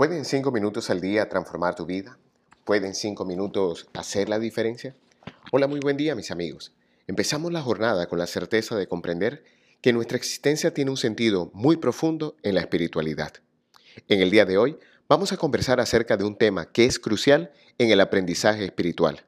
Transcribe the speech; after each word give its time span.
¿Pueden 0.00 0.24
cinco 0.24 0.50
minutos 0.50 0.88
al 0.88 1.02
día 1.02 1.28
transformar 1.28 1.74
tu 1.74 1.84
vida? 1.84 2.16
¿Pueden 2.64 2.94
cinco 2.94 3.26
minutos 3.26 3.86
hacer 3.92 4.30
la 4.30 4.38
diferencia? 4.38 4.96
Hola, 5.52 5.66
muy 5.66 5.78
buen 5.78 5.98
día 5.98 6.14
mis 6.14 6.30
amigos. 6.30 6.72
Empezamos 7.06 7.52
la 7.52 7.60
jornada 7.60 8.06
con 8.06 8.18
la 8.18 8.26
certeza 8.26 8.76
de 8.76 8.86
comprender 8.86 9.44
que 9.82 9.92
nuestra 9.92 10.16
existencia 10.16 10.72
tiene 10.72 10.90
un 10.90 10.96
sentido 10.96 11.50
muy 11.52 11.76
profundo 11.76 12.34
en 12.42 12.54
la 12.54 12.62
espiritualidad. 12.62 13.34
En 14.08 14.22
el 14.22 14.30
día 14.30 14.46
de 14.46 14.56
hoy 14.56 14.78
vamos 15.06 15.32
a 15.32 15.36
conversar 15.36 15.80
acerca 15.80 16.16
de 16.16 16.24
un 16.24 16.34
tema 16.34 16.72
que 16.72 16.86
es 16.86 16.98
crucial 16.98 17.52
en 17.76 17.90
el 17.90 18.00
aprendizaje 18.00 18.64
espiritual, 18.64 19.26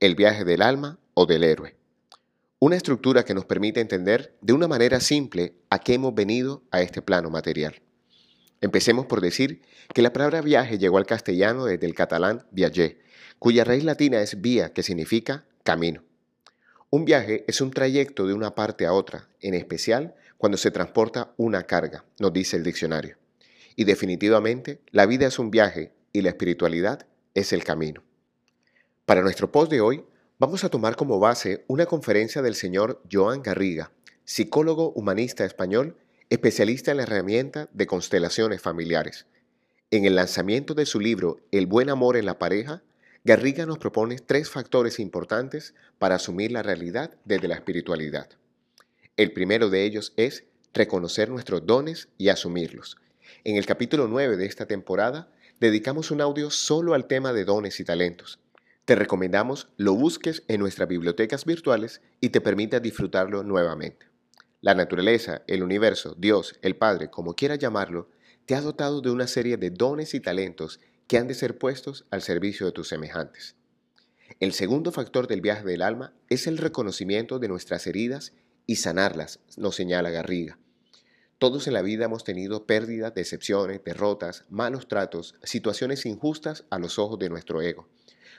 el 0.00 0.16
viaje 0.16 0.44
del 0.44 0.62
alma 0.62 0.98
o 1.14 1.26
del 1.26 1.44
héroe. 1.44 1.76
Una 2.58 2.74
estructura 2.74 3.24
que 3.24 3.34
nos 3.34 3.44
permite 3.44 3.80
entender 3.80 4.36
de 4.40 4.52
una 4.52 4.66
manera 4.66 4.98
simple 4.98 5.54
a 5.70 5.78
qué 5.78 5.94
hemos 5.94 6.12
venido 6.12 6.64
a 6.72 6.80
este 6.80 7.02
plano 7.02 7.30
material. 7.30 7.80
Empecemos 8.60 9.06
por 9.06 9.20
decir 9.20 9.62
que 9.94 10.02
la 10.02 10.12
palabra 10.12 10.40
viaje 10.40 10.78
llegó 10.78 10.98
al 10.98 11.06
castellano 11.06 11.64
desde 11.64 11.86
el 11.86 11.94
catalán 11.94 12.44
viaje, 12.50 12.98
cuya 13.38 13.64
raíz 13.64 13.84
latina 13.84 14.20
es 14.20 14.40
vía, 14.40 14.72
que 14.72 14.82
significa 14.82 15.44
camino. 15.62 16.02
Un 16.90 17.04
viaje 17.04 17.44
es 17.46 17.60
un 17.60 17.70
trayecto 17.70 18.26
de 18.26 18.34
una 18.34 18.54
parte 18.54 18.86
a 18.86 18.92
otra, 18.92 19.28
en 19.40 19.54
especial 19.54 20.14
cuando 20.38 20.56
se 20.56 20.70
transporta 20.70 21.34
una 21.36 21.64
carga, 21.64 22.04
nos 22.18 22.32
dice 22.32 22.56
el 22.56 22.64
diccionario. 22.64 23.16
Y 23.76 23.84
definitivamente, 23.84 24.80
la 24.90 25.06
vida 25.06 25.26
es 25.26 25.38
un 25.38 25.50
viaje 25.50 25.92
y 26.12 26.22
la 26.22 26.30
espiritualidad 26.30 27.06
es 27.34 27.52
el 27.52 27.62
camino. 27.62 28.02
Para 29.04 29.22
nuestro 29.22 29.52
post 29.52 29.70
de 29.70 29.80
hoy, 29.80 30.04
vamos 30.38 30.64
a 30.64 30.68
tomar 30.68 30.96
como 30.96 31.20
base 31.20 31.64
una 31.68 31.86
conferencia 31.86 32.42
del 32.42 32.54
señor 32.54 33.02
Joan 33.10 33.42
Garriga, 33.42 33.92
psicólogo 34.24 34.90
humanista 34.92 35.44
español 35.44 35.96
especialista 36.30 36.90
en 36.90 36.98
la 36.98 37.04
herramienta 37.04 37.68
de 37.72 37.86
constelaciones 37.86 38.60
familiares. 38.60 39.26
En 39.90 40.04
el 40.04 40.16
lanzamiento 40.16 40.74
de 40.74 40.84
su 40.84 41.00
libro 41.00 41.40
El 41.52 41.66
buen 41.66 41.88
amor 41.88 42.18
en 42.18 42.26
la 42.26 42.38
pareja, 42.38 42.82
Garriga 43.24 43.64
nos 43.64 43.78
propone 43.78 44.18
tres 44.18 44.50
factores 44.50 45.00
importantes 45.00 45.74
para 45.98 46.16
asumir 46.16 46.52
la 46.52 46.62
realidad 46.62 47.14
desde 47.24 47.48
la 47.48 47.54
espiritualidad. 47.54 48.28
El 49.16 49.32
primero 49.32 49.70
de 49.70 49.84
ellos 49.84 50.12
es 50.16 50.44
reconocer 50.74 51.30
nuestros 51.30 51.64
dones 51.64 52.08
y 52.18 52.28
asumirlos. 52.28 52.98
En 53.44 53.56
el 53.56 53.64
capítulo 53.64 54.06
9 54.06 54.36
de 54.36 54.46
esta 54.46 54.66
temporada 54.66 55.32
dedicamos 55.60 56.10
un 56.10 56.20
audio 56.20 56.50
solo 56.50 56.92
al 56.92 57.06
tema 57.06 57.32
de 57.32 57.44
dones 57.44 57.80
y 57.80 57.84
talentos. 57.84 58.38
Te 58.84 58.94
recomendamos 58.94 59.68
lo 59.76 59.94
busques 59.94 60.44
en 60.46 60.60
nuestras 60.60 60.88
bibliotecas 60.88 61.46
virtuales 61.46 62.02
y 62.20 62.28
te 62.28 62.40
permita 62.40 62.80
disfrutarlo 62.80 63.42
nuevamente. 63.42 64.06
La 64.60 64.74
naturaleza, 64.74 65.42
el 65.46 65.62
universo, 65.62 66.16
Dios, 66.18 66.58
el 66.62 66.74
Padre, 66.74 67.10
como 67.10 67.34
quieras 67.34 67.60
llamarlo, 67.60 68.10
te 68.44 68.56
ha 68.56 68.60
dotado 68.60 69.00
de 69.00 69.12
una 69.12 69.28
serie 69.28 69.56
de 69.56 69.70
dones 69.70 70.14
y 70.14 70.20
talentos 70.20 70.80
que 71.06 71.16
han 71.16 71.28
de 71.28 71.34
ser 71.34 71.58
puestos 71.58 72.06
al 72.10 72.22
servicio 72.22 72.66
de 72.66 72.72
tus 72.72 72.88
semejantes. 72.88 73.54
El 74.40 74.52
segundo 74.52 74.90
factor 74.90 75.28
del 75.28 75.42
viaje 75.42 75.64
del 75.64 75.80
alma 75.80 76.12
es 76.28 76.48
el 76.48 76.58
reconocimiento 76.58 77.38
de 77.38 77.46
nuestras 77.46 77.86
heridas 77.86 78.32
y 78.66 78.76
sanarlas, 78.76 79.38
nos 79.56 79.76
señala 79.76 80.10
Garriga. 80.10 80.58
Todos 81.38 81.68
en 81.68 81.74
la 81.74 81.82
vida 81.82 82.06
hemos 82.06 82.24
tenido 82.24 82.66
pérdidas, 82.66 83.14
decepciones, 83.14 83.84
derrotas, 83.84 84.44
malos 84.48 84.88
tratos, 84.88 85.36
situaciones 85.44 86.04
injustas 86.04 86.64
a 86.70 86.80
los 86.80 86.98
ojos 86.98 87.20
de 87.20 87.28
nuestro 87.28 87.62
ego. 87.62 87.88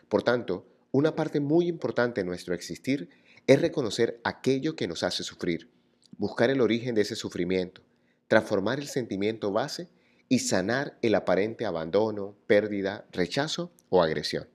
Por 0.09 0.23
tanto, 0.23 0.67
una 0.91 1.15
parte 1.15 1.39
muy 1.39 1.69
importante 1.69 2.19
de 2.21 2.25
nuestro 2.25 2.53
existir 2.53 3.09
es 3.47 3.61
reconocer 3.61 4.19
aquello 4.25 4.75
que 4.75 4.89
nos 4.89 5.03
hace 5.03 5.23
sufrir 5.23 5.78
buscar 6.19 6.51
el 6.51 6.61
origen 6.61 6.93
de 6.93 7.01
ese 7.01 7.15
sufrimiento, 7.15 7.81
transformar 8.27 8.77
el 8.79 8.87
sentimiento 8.87 9.51
base 9.51 9.89
y 10.27 10.39
sanar 10.39 10.99
el 11.01 11.15
aparente 11.15 11.65
abandono, 11.65 12.35
pérdida, 12.45 13.07
rechazo 13.11 13.71
o 13.89 14.03
agresión. 14.03 14.47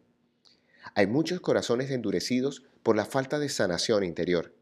Hay 0.95 1.09
muchos 1.09 1.41
corazones 1.41 1.91
endurecidos 1.91 2.63
por 2.83 2.95
la 2.95 3.07
falta 3.07 3.39
de 3.39 3.49
sanación 3.49 4.05
interior 4.05 4.55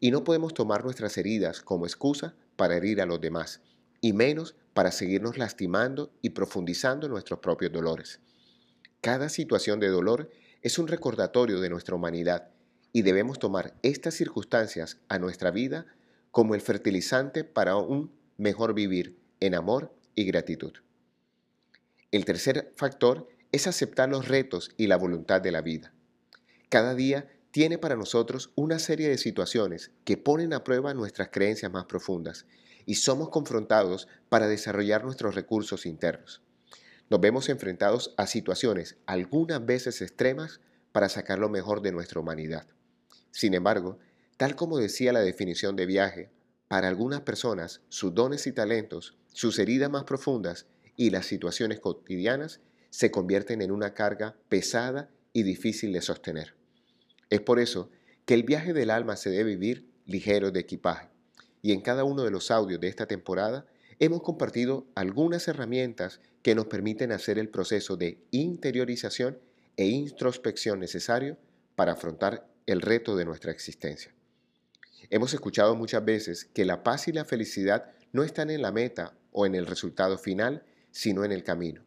y 0.00 0.12
no 0.12 0.24
podemos 0.24 0.54
tomar 0.54 0.84
nuestras 0.84 1.18
heridas 1.18 1.60
como 1.60 1.86
excusa 1.86 2.36
para 2.56 2.76
herir 2.76 3.02
a 3.02 3.06
los 3.06 3.20
demás 3.20 3.60
y 4.00 4.12
menos 4.12 4.54
para 4.74 4.92
seguirnos 4.92 5.36
lastimando 5.36 6.12
y 6.22 6.30
profundizando 6.30 7.08
nuestros 7.08 7.40
propios 7.40 7.72
dolores. 7.72 8.20
Cada 9.00 9.28
situación 9.28 9.80
de 9.80 9.88
dolor 9.88 10.30
es 10.62 10.78
un 10.78 10.86
recordatorio 10.86 11.60
de 11.60 11.68
nuestra 11.68 11.96
humanidad 11.96 12.48
y 12.92 13.02
debemos 13.02 13.40
tomar 13.40 13.74
estas 13.82 14.14
circunstancias 14.14 14.98
a 15.08 15.18
nuestra 15.18 15.50
vida 15.50 15.86
como 16.34 16.56
el 16.56 16.60
fertilizante 16.60 17.44
para 17.44 17.76
un 17.76 18.12
mejor 18.38 18.74
vivir 18.74 19.16
en 19.38 19.54
amor 19.54 19.94
y 20.16 20.24
gratitud. 20.24 20.72
El 22.10 22.24
tercer 22.24 22.72
factor 22.76 23.28
es 23.52 23.68
aceptar 23.68 24.08
los 24.08 24.26
retos 24.26 24.72
y 24.76 24.88
la 24.88 24.96
voluntad 24.96 25.40
de 25.40 25.52
la 25.52 25.60
vida. 25.60 25.94
Cada 26.70 26.96
día 26.96 27.30
tiene 27.52 27.78
para 27.78 27.94
nosotros 27.94 28.50
una 28.56 28.80
serie 28.80 29.08
de 29.08 29.16
situaciones 29.16 29.92
que 30.04 30.16
ponen 30.16 30.52
a 30.54 30.64
prueba 30.64 30.92
nuestras 30.92 31.28
creencias 31.28 31.70
más 31.70 31.84
profundas 31.84 32.46
y 32.84 32.96
somos 32.96 33.28
confrontados 33.28 34.08
para 34.28 34.48
desarrollar 34.48 35.04
nuestros 35.04 35.36
recursos 35.36 35.86
internos. 35.86 36.42
Nos 37.10 37.20
vemos 37.20 37.48
enfrentados 37.48 38.12
a 38.16 38.26
situaciones 38.26 38.96
algunas 39.06 39.64
veces 39.64 40.02
extremas 40.02 40.60
para 40.90 41.08
sacar 41.08 41.38
lo 41.38 41.48
mejor 41.48 41.80
de 41.80 41.92
nuestra 41.92 42.18
humanidad. 42.18 42.66
Sin 43.30 43.54
embargo, 43.54 44.00
Tal 44.36 44.56
como 44.56 44.78
decía 44.78 45.12
la 45.12 45.20
definición 45.20 45.76
de 45.76 45.86
viaje, 45.86 46.30
para 46.66 46.88
algunas 46.88 47.20
personas 47.20 47.82
sus 47.88 48.14
dones 48.14 48.46
y 48.48 48.52
talentos, 48.52 49.16
sus 49.32 49.58
heridas 49.58 49.90
más 49.90 50.04
profundas 50.04 50.66
y 50.96 51.10
las 51.10 51.26
situaciones 51.26 51.78
cotidianas 51.78 52.60
se 52.90 53.10
convierten 53.10 53.62
en 53.62 53.70
una 53.70 53.94
carga 53.94 54.36
pesada 54.48 55.10
y 55.32 55.42
difícil 55.42 55.92
de 55.92 56.00
sostener. 56.00 56.54
Es 57.30 57.40
por 57.40 57.60
eso 57.60 57.90
que 58.24 58.34
el 58.34 58.42
viaje 58.42 58.72
del 58.72 58.90
alma 58.90 59.16
se 59.16 59.30
debe 59.30 59.56
vivir 59.56 59.88
ligero 60.06 60.50
de 60.50 60.60
equipaje. 60.60 61.08
Y 61.62 61.72
en 61.72 61.80
cada 61.80 62.04
uno 62.04 62.24
de 62.24 62.30
los 62.30 62.50
audios 62.50 62.80
de 62.80 62.88
esta 62.88 63.06
temporada 63.06 63.66
hemos 63.98 64.22
compartido 64.22 64.86
algunas 64.94 65.46
herramientas 65.48 66.20
que 66.42 66.54
nos 66.54 66.66
permiten 66.66 67.12
hacer 67.12 67.38
el 67.38 67.48
proceso 67.48 67.96
de 67.96 68.18
interiorización 68.30 69.38
e 69.76 69.86
introspección 69.86 70.78
necesario 70.78 71.36
para 71.74 71.92
afrontar 71.92 72.46
el 72.66 72.80
reto 72.80 73.16
de 73.16 73.24
nuestra 73.24 73.50
existencia. 73.50 74.13
Hemos 75.10 75.34
escuchado 75.34 75.76
muchas 75.76 76.04
veces 76.04 76.44
que 76.44 76.64
la 76.64 76.82
paz 76.82 77.08
y 77.08 77.12
la 77.12 77.24
felicidad 77.24 77.92
no 78.12 78.22
están 78.22 78.50
en 78.50 78.62
la 78.62 78.72
meta 78.72 79.14
o 79.32 79.46
en 79.46 79.54
el 79.54 79.66
resultado 79.66 80.18
final, 80.18 80.64
sino 80.90 81.24
en 81.24 81.32
el 81.32 81.44
camino. 81.44 81.82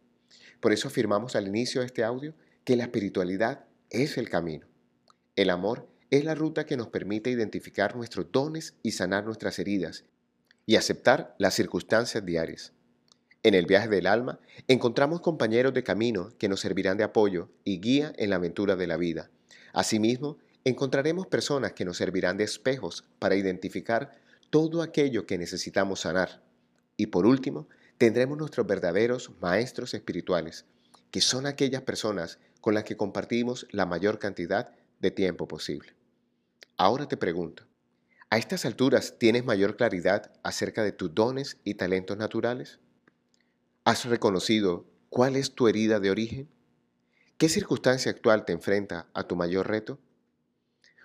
Por 0.60 0.72
eso 0.72 0.88
afirmamos 0.88 1.36
al 1.36 1.48
inicio 1.48 1.80
de 1.80 1.86
este 1.86 2.04
audio 2.04 2.34
que 2.64 2.76
la 2.76 2.84
espiritualidad 2.84 3.64
es 3.90 4.18
el 4.18 4.28
camino. 4.28 4.66
El 5.36 5.50
amor 5.50 5.88
es 6.10 6.24
la 6.24 6.34
ruta 6.34 6.66
que 6.66 6.76
nos 6.76 6.88
permite 6.88 7.30
identificar 7.30 7.96
nuestros 7.96 8.30
dones 8.32 8.74
y 8.82 8.92
sanar 8.92 9.24
nuestras 9.24 9.58
heridas 9.58 10.04
y 10.66 10.76
aceptar 10.76 11.34
las 11.38 11.54
circunstancias 11.54 12.24
diarias. 12.24 12.72
En 13.42 13.54
el 13.54 13.66
viaje 13.66 13.88
del 13.88 14.06
alma 14.06 14.40
encontramos 14.66 15.20
compañeros 15.20 15.72
de 15.72 15.84
camino 15.84 16.30
que 16.38 16.48
nos 16.48 16.60
servirán 16.60 16.98
de 16.98 17.04
apoyo 17.04 17.50
y 17.64 17.80
guía 17.80 18.12
en 18.16 18.30
la 18.30 18.36
aventura 18.36 18.76
de 18.76 18.86
la 18.86 18.96
vida. 18.96 19.30
Asimismo, 19.72 20.38
encontraremos 20.68 21.26
personas 21.26 21.72
que 21.72 21.84
nos 21.84 21.96
servirán 21.96 22.36
de 22.36 22.44
espejos 22.44 23.04
para 23.18 23.36
identificar 23.36 24.12
todo 24.50 24.82
aquello 24.82 25.26
que 25.26 25.38
necesitamos 25.38 26.00
sanar. 26.00 26.42
Y 26.96 27.06
por 27.06 27.26
último, 27.26 27.68
tendremos 27.98 28.38
nuestros 28.38 28.66
verdaderos 28.66 29.30
maestros 29.40 29.94
espirituales, 29.94 30.64
que 31.10 31.20
son 31.20 31.46
aquellas 31.46 31.82
personas 31.82 32.38
con 32.60 32.74
las 32.74 32.84
que 32.84 32.96
compartimos 32.96 33.66
la 33.70 33.86
mayor 33.86 34.18
cantidad 34.18 34.74
de 35.00 35.10
tiempo 35.10 35.46
posible. 35.48 35.94
Ahora 36.76 37.06
te 37.06 37.16
pregunto, 37.16 37.64
¿a 38.30 38.38
estas 38.38 38.64
alturas 38.64 39.16
tienes 39.18 39.44
mayor 39.44 39.76
claridad 39.76 40.32
acerca 40.42 40.82
de 40.82 40.92
tus 40.92 41.14
dones 41.14 41.58
y 41.64 41.74
talentos 41.74 42.16
naturales? 42.16 42.78
¿Has 43.84 44.04
reconocido 44.04 44.86
cuál 45.08 45.36
es 45.36 45.54
tu 45.54 45.68
herida 45.68 46.00
de 46.00 46.10
origen? 46.10 46.48
¿Qué 47.36 47.48
circunstancia 47.48 48.10
actual 48.10 48.44
te 48.44 48.52
enfrenta 48.52 49.08
a 49.14 49.24
tu 49.24 49.36
mayor 49.36 49.68
reto? 49.68 49.98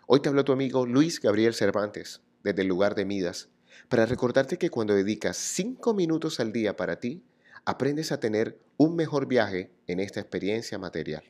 Hoy 0.06 0.20
te 0.20 0.28
habló 0.28 0.44
tu 0.44 0.52
amigo 0.52 0.86
Luis 0.86 1.22
Gabriel 1.22 1.54
Cervantes, 1.54 2.20
desde 2.44 2.64
el 2.64 2.68
lugar 2.68 2.94
de 2.94 3.06
Midas, 3.06 3.48
para 3.88 4.06
recordarte 4.06 4.58
que 4.58 4.70
cuando 4.70 4.94
dedicas 4.94 5.38
cinco 5.38 5.94
minutos 5.94 6.42
al 6.42 6.52
día 6.52 6.76
para 6.76 7.00
ti, 7.00 7.24
aprendes 7.64 8.12
a 8.12 8.20
tener 8.20 8.60
un 8.76 8.98
mejor 8.98 9.28
viaje 9.28 9.72
en 9.88 10.02
esta 10.02 10.20
experiencia 10.20 10.78
material. 10.78 11.24